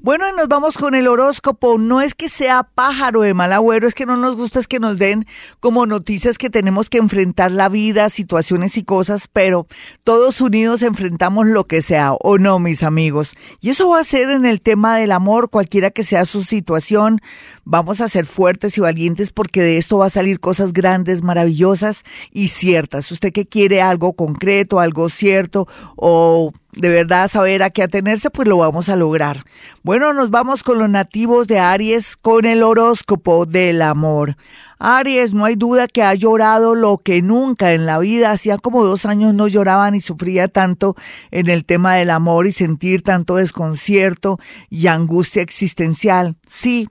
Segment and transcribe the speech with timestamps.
[0.00, 1.78] Bueno, y nos vamos con el horóscopo.
[1.78, 4.80] No es que sea pájaro de mal agüero, es que no nos gusta es que
[4.80, 5.26] nos den
[5.60, 9.66] como noticias que tenemos que enfrentar la vida, situaciones y cosas, pero
[10.04, 13.34] todos unidos enfrentamos lo que sea, ¿o no, mis amigos?
[13.60, 17.20] Y eso va a ser en el tema del amor, cualquiera que sea su situación.
[17.64, 22.04] Vamos a ser fuertes y valientes porque de esto va a salir cosas grandes, maravillosas
[22.32, 23.10] y ciertas.
[23.10, 28.46] Usted que quiere algo concreto, algo cierto o de verdad saber a qué atenerse, pues
[28.46, 29.44] lo vamos a lograr.
[29.82, 34.36] Bueno, nos vamos con los nativos de Aries con el horóscopo del amor.
[34.78, 38.84] Aries, no hay duda que ha llorado lo que nunca en la vida, hacía como
[38.84, 40.96] dos años no lloraba ni sufría tanto
[41.30, 46.36] en el tema del amor y sentir tanto desconcierto y angustia existencial.
[46.46, 46.88] Sí,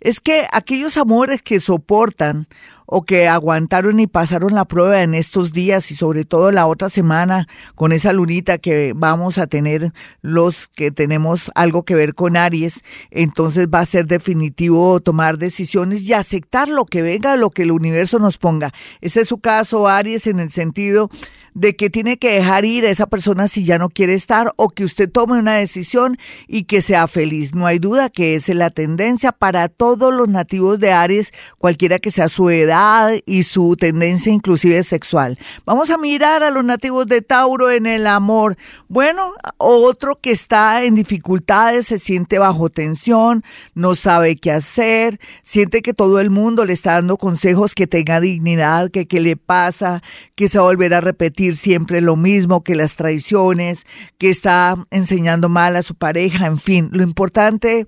[0.00, 2.48] es que aquellos amores que soportan
[2.86, 6.88] o que aguantaron y pasaron la prueba en estos días y sobre todo la otra
[6.88, 12.36] semana con esa lunita que vamos a tener los que tenemos algo que ver con
[12.36, 17.62] Aries, entonces va a ser definitivo tomar decisiones y aceptar lo que venga, lo que
[17.62, 18.72] el universo nos ponga.
[19.00, 21.10] Ese es su caso, Aries, en el sentido
[21.56, 24.68] de que tiene que dejar ir a esa persona si ya no quiere estar o
[24.68, 27.54] que usted tome una decisión y que sea feliz.
[27.54, 31.98] No hay duda que esa es la tendencia para todos los nativos de Aries, cualquiera
[31.98, 32.75] que sea su edad
[33.24, 35.38] y su tendencia inclusive sexual.
[35.64, 38.56] Vamos a mirar a los nativos de Tauro en el amor.
[38.88, 43.42] Bueno, otro que está en dificultades, se siente bajo tensión,
[43.74, 48.20] no sabe qué hacer, siente que todo el mundo le está dando consejos que tenga
[48.20, 50.02] dignidad, que qué le pasa,
[50.34, 53.86] que se va a volver a repetir siempre lo mismo, que las traiciones,
[54.18, 57.86] que está enseñando mal a su pareja, en fin, lo importante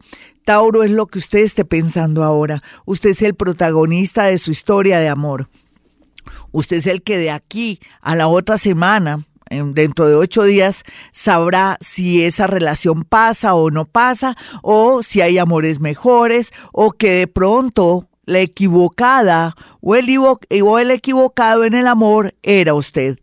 [0.49, 2.63] Tauro es lo que usted esté pensando ahora.
[2.87, 5.51] Usted es el protagonista de su historia de amor.
[6.53, 11.77] Usted es el que de aquí a la otra semana, dentro de ocho días, sabrá
[11.83, 17.27] si esa relación pasa o no pasa, o si hay amores mejores, o que de
[17.27, 23.19] pronto la equivocada o el, o el equivocado en el amor era usted.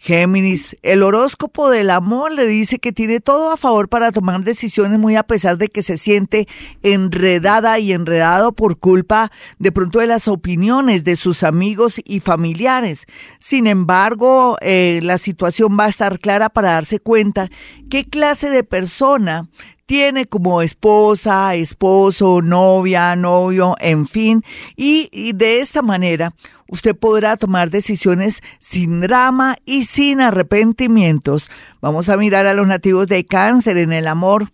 [0.00, 4.96] Géminis, el horóscopo del amor le dice que tiene todo a favor para tomar decisiones
[4.96, 6.46] muy a pesar de que se siente
[6.84, 13.06] enredada y enredado por culpa de pronto de las opiniones de sus amigos y familiares.
[13.40, 17.50] Sin embargo, eh, la situación va a estar clara para darse cuenta
[17.90, 19.48] qué clase de persona
[19.88, 24.44] tiene como esposa, esposo, novia, novio, en fin,
[24.76, 26.34] y, de esta manera
[26.68, 31.50] usted podrá tomar decisiones sin drama y sin arrepentimientos.
[31.80, 34.52] Vamos a mirar a los nativos de cáncer en el amor.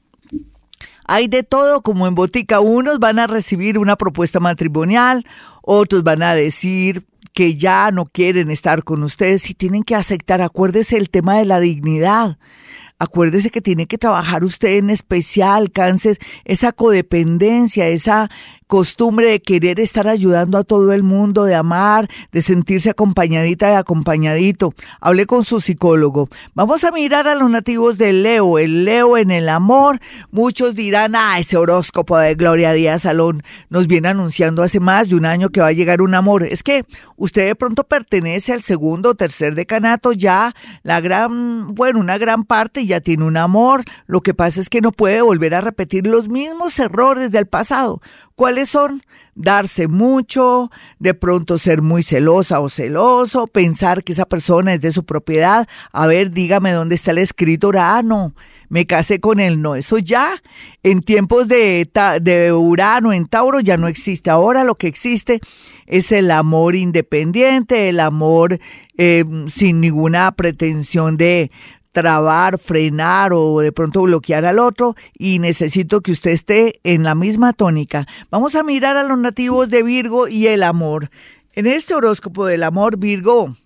[1.04, 2.60] Hay de todo como en botica.
[2.60, 5.26] Unos van a recibir una propuesta matrimonial,
[5.62, 10.42] otros van a decir que ya no quieren estar con ustedes y tienen que aceptar.
[10.42, 12.38] Acuérdese el tema de la dignidad.
[12.98, 18.30] Acuérdese que tiene que trabajar usted en especial cáncer, esa codependencia, esa
[18.66, 23.74] costumbre de querer estar ayudando a todo el mundo, de amar, de sentirse acompañadita y
[23.74, 24.74] acompañadito.
[25.00, 26.28] Hablé con su psicólogo.
[26.54, 30.00] Vamos a mirar a los nativos del Leo, el Leo en el amor.
[30.30, 35.16] Muchos dirán, ah, ese horóscopo de Gloria Díaz Salón nos viene anunciando hace más de
[35.16, 36.44] un año que va a llegar un amor.
[36.44, 36.84] Es que
[37.16, 42.44] usted de pronto pertenece al segundo o tercer decanato, ya la gran, bueno, una gran
[42.44, 43.84] parte ya tiene un amor.
[44.06, 48.00] Lo que pasa es que no puede volver a repetir los mismos errores del pasado.
[48.54, 49.02] ¿Cuáles son?
[49.34, 50.70] Darse mucho,
[51.00, 55.66] de pronto ser muy celosa o celoso, pensar que esa persona es de su propiedad.
[55.92, 57.76] A ver, dígame dónde está el escritor.
[57.76, 58.32] Ah, no,
[58.68, 59.60] me casé con él.
[59.60, 60.40] No, eso ya
[60.84, 61.90] en tiempos de,
[62.22, 64.30] de Urano, en Tauro, ya no existe.
[64.30, 65.40] Ahora lo que existe
[65.86, 68.60] es el amor independiente, el amor
[68.96, 71.50] eh, sin ninguna pretensión de
[71.94, 77.14] trabar, frenar o de pronto bloquear al otro y necesito que usted esté en la
[77.14, 78.06] misma tónica.
[78.30, 81.08] Vamos a mirar a los nativos de Virgo y el amor.
[81.54, 83.56] En este horóscopo del amor, Virgo,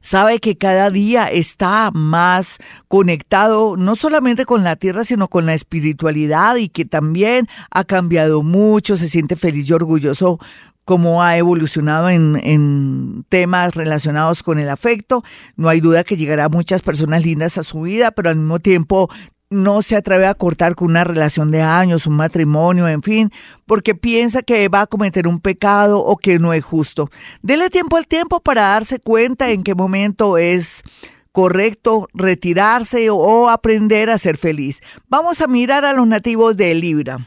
[0.00, 5.54] sabe que cada día está más conectado no solamente con la tierra, sino con la
[5.54, 10.38] espiritualidad y que también ha cambiado mucho, se siente feliz y orgulloso
[10.84, 15.22] cómo ha evolucionado en, en, temas relacionados con el afecto.
[15.56, 19.08] No hay duda que llegará muchas personas lindas a su vida, pero al mismo tiempo
[19.52, 23.30] no se atreve a cortar con una relación de años, un matrimonio, en fin,
[23.66, 27.10] porque piensa que va a cometer un pecado o que no es justo.
[27.42, 30.82] Dele tiempo al tiempo para darse cuenta en qué momento es
[31.30, 34.80] correcto retirarse o aprender a ser feliz.
[35.08, 37.26] Vamos a mirar a los nativos de Libra.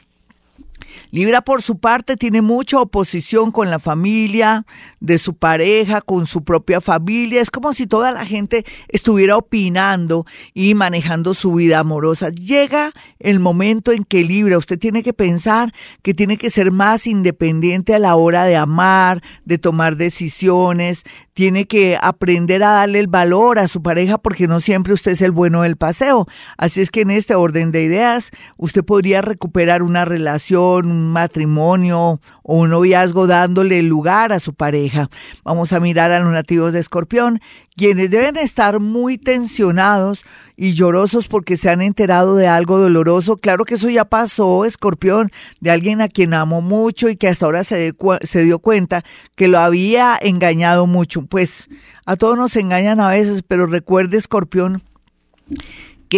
[1.12, 4.66] Libra, por su parte, tiene mucha oposición con la familia
[5.00, 7.42] de su pareja, con su propia familia.
[7.42, 12.30] Es como si toda la gente estuviera opinando y manejando su vida amorosa.
[12.30, 17.08] Llega el momento en que Libra, usted tiene que pensar que tiene que ser más
[17.08, 21.04] independiente a la hora de amar, de tomar decisiones,
[21.36, 25.22] tiene que aprender a darle el valor a su pareja porque no siempre usted es
[25.22, 26.28] el bueno del paseo.
[26.58, 32.22] Así es que en este orden de ideas, usted podría recuperar una relación, un matrimonio
[32.42, 35.10] o un noviazgo dándole lugar a su pareja.
[35.44, 37.42] Vamos a mirar a los nativos de Escorpión,
[37.76, 40.24] quienes deben estar muy tensionados
[40.56, 43.36] y llorosos porque se han enterado de algo doloroso.
[43.36, 47.46] Claro que eso ya pasó, Escorpión, de alguien a quien amo mucho y que hasta
[47.46, 49.04] ahora se, se dio cuenta
[49.36, 51.25] que lo había engañado mucho.
[51.30, 51.70] Pues
[52.06, 54.84] a todos nos engañan a veces, pero recuerde, Escorpión,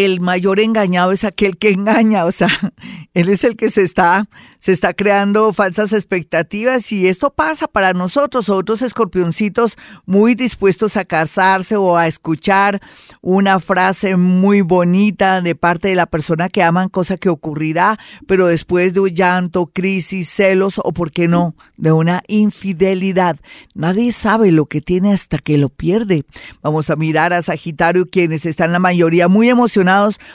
[0.06, 2.50] el mayor engañado es aquel que engaña, o sea,
[3.14, 4.28] él es el que se está
[4.60, 11.06] se está creando falsas expectativas y esto pasa para nosotros, otros escorpioncitos muy dispuestos a
[11.06, 12.82] casarse o a escuchar
[13.22, 17.98] una frase muy bonita de parte de la persona que aman, cosa que ocurrirá,
[18.28, 23.38] pero después de un llanto, crisis, celos o, por qué no, de una infidelidad.
[23.74, 26.26] Nadie sabe lo que tiene hasta que lo pierde.
[26.62, 29.87] Vamos a mirar a Sagitario, quienes están la mayoría muy emocionados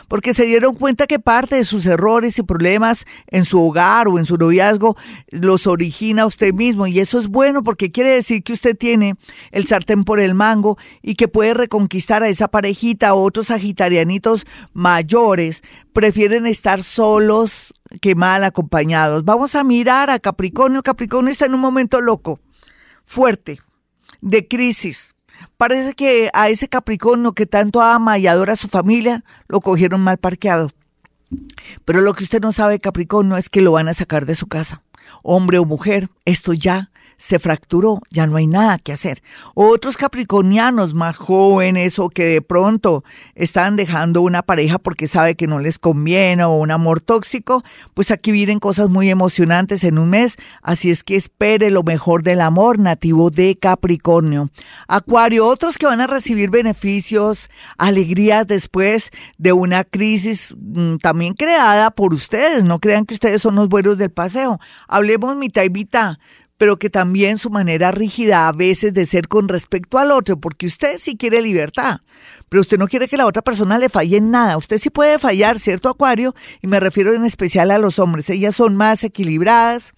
[0.08, 4.24] porque se dieron cuenta que parte de sus errores y problemas en su hogar en
[4.24, 4.96] su noviazgo
[5.30, 9.16] los origina usted mismo y eso es bueno porque quiere decir que usted tiene
[9.50, 14.46] el sartén por el mango y que puede reconquistar a esa parejita o otros sagitarianitos
[14.72, 15.62] mayores
[15.92, 19.24] prefieren estar solos que mal acompañados.
[19.24, 20.82] Vamos a mirar a Capricornio.
[20.82, 22.40] Capricornio está en un momento loco,
[23.04, 23.60] fuerte,
[24.20, 25.11] de crisis.
[25.56, 30.00] Parece que a ese Capricornio que tanto ama y adora a su familia, lo cogieron
[30.00, 30.70] mal parqueado.
[31.84, 34.46] Pero lo que usted no sabe, Capricornio, es que lo van a sacar de su
[34.46, 34.82] casa.
[35.22, 39.22] Hombre o mujer, esto ya se fracturó, ya no hay nada que hacer.
[39.54, 43.04] Otros capricornianos más jóvenes o que de pronto
[43.34, 47.62] están dejando una pareja porque sabe que no les conviene o un amor tóxico,
[47.94, 52.22] pues aquí vienen cosas muy emocionantes en un mes, así es que espere lo mejor
[52.22, 54.50] del amor nativo de Capricornio.
[54.88, 61.90] Acuario, otros que van a recibir beneficios, alegrías después de una crisis mm, también creada
[61.90, 64.58] por ustedes, no crean que ustedes son los buenos del paseo.
[64.88, 65.68] Hablemos mitad y
[66.62, 70.66] pero que también su manera rígida a veces de ser con respecto al otro, porque
[70.66, 72.02] usted sí quiere libertad,
[72.48, 74.56] pero usted no quiere que la otra persona le falle en nada.
[74.56, 76.36] Usted sí puede fallar, ¿cierto, Acuario?
[76.60, 78.30] Y me refiero en especial a los hombres.
[78.30, 79.92] Ellas son más equilibradas,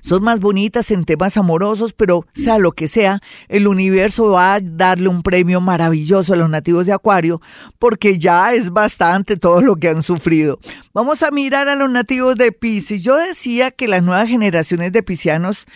[0.00, 4.60] son más bonitas en temas amorosos, pero sea lo que sea, el universo va a
[4.60, 7.40] darle un premio maravilloso a los nativos de Acuario,
[7.78, 10.58] porque ya es bastante todo lo que han sufrido.
[10.92, 13.02] Vamos a mirar a los nativos de Pisces.
[13.02, 15.66] Yo decía que las nuevas generaciones de piscianos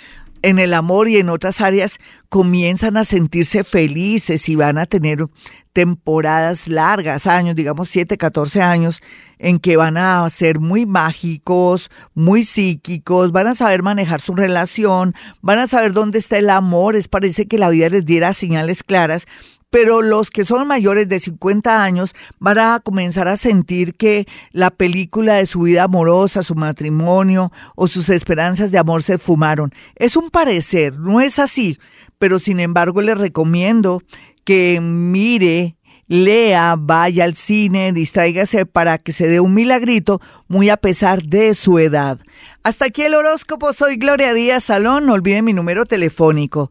[0.43, 1.99] en el amor y en otras áreas
[2.29, 5.27] comienzan a sentirse felices y van a tener
[5.73, 9.03] temporadas largas, años, digamos 7, 14 años,
[9.39, 15.15] en que van a ser muy mágicos, muy psíquicos, van a saber manejar su relación,
[15.43, 18.83] van a saber dónde está el amor, es parece que la vida les diera señales
[18.83, 19.27] claras
[19.71, 24.71] pero los que son mayores de 50 años van a comenzar a sentir que la
[24.71, 29.73] película de su vida amorosa, su matrimonio o sus esperanzas de amor se fumaron.
[29.97, 31.79] Es un parecer, no es así,
[32.19, 34.03] pero sin embargo les recomiendo
[34.45, 35.77] que mire
[36.09, 41.55] lea, vaya al cine, distráigase para que se dé un milagrito, muy a pesar de
[41.55, 42.19] su edad.
[42.63, 46.71] Hasta aquí el horóscopo, soy Gloria Díaz Salón, no olviden mi número telefónico,